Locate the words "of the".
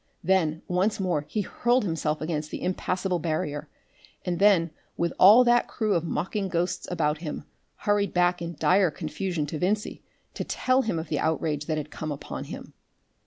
10.97-11.19